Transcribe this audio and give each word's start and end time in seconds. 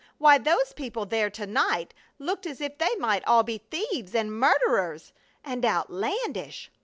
Why, 0.17 0.39
those 0.39 0.73
people 0.73 1.05
there 1.05 1.29
to 1.29 1.45
night 1.45 1.93
looked 2.17 2.47
as 2.47 2.59
if 2.59 2.79
they 2.79 2.95
might 2.95 3.23
all 3.27 3.43
be 3.43 3.59
thieves 3.59 4.15
and 4.15 4.31
murderers! 4.33 5.13
And 5.45 5.63
outlandish! 5.63 6.71